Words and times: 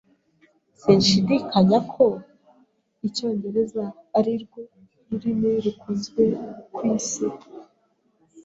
Sinshidikanya 0.79 1.77
ko 1.93 2.05
Icyongereza 3.07 3.83
arirwo 4.17 4.59
rurimi 5.07 5.49
rukunze 5.63 6.21
kwisi. 6.75 7.25